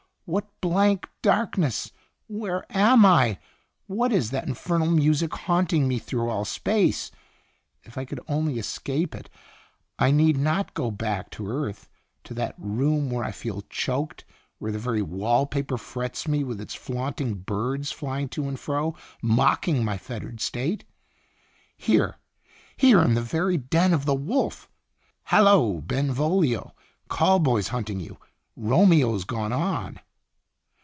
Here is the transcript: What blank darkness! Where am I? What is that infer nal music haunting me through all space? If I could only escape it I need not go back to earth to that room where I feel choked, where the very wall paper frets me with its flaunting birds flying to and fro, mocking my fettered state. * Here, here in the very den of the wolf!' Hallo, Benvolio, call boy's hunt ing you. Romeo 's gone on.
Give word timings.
What 0.25 0.47
blank 0.61 1.09
darkness! 1.21 1.91
Where 2.27 2.63
am 2.69 3.05
I? 3.05 3.37
What 3.87 4.13
is 4.13 4.31
that 4.31 4.47
infer 4.47 4.77
nal 4.77 4.89
music 4.89 5.33
haunting 5.33 5.89
me 5.89 5.99
through 5.99 6.29
all 6.29 6.45
space? 6.45 7.11
If 7.83 7.97
I 7.97 8.05
could 8.05 8.21
only 8.29 8.57
escape 8.57 9.13
it 9.13 9.29
I 9.99 10.09
need 10.11 10.37
not 10.37 10.73
go 10.73 10.89
back 10.89 11.31
to 11.31 11.49
earth 11.51 11.89
to 12.23 12.33
that 12.35 12.55
room 12.57 13.09
where 13.11 13.25
I 13.25 13.33
feel 13.33 13.63
choked, 13.69 14.23
where 14.57 14.71
the 14.71 14.79
very 14.79 15.01
wall 15.01 15.45
paper 15.47 15.77
frets 15.77 16.25
me 16.29 16.45
with 16.45 16.61
its 16.61 16.75
flaunting 16.75 17.33
birds 17.33 17.91
flying 17.91 18.29
to 18.29 18.47
and 18.47 18.57
fro, 18.57 18.95
mocking 19.21 19.83
my 19.83 19.97
fettered 19.97 20.39
state. 20.39 20.85
* 21.33 21.75
Here, 21.77 22.19
here 22.77 23.01
in 23.01 23.15
the 23.15 23.21
very 23.21 23.57
den 23.57 23.91
of 23.93 24.05
the 24.05 24.15
wolf!' 24.15 24.69
Hallo, 25.25 25.81
Benvolio, 25.81 26.73
call 27.09 27.39
boy's 27.39 27.67
hunt 27.69 27.89
ing 27.89 27.99
you. 27.99 28.17
Romeo 28.55 29.17
's 29.17 29.25
gone 29.25 29.51
on. 29.51 29.99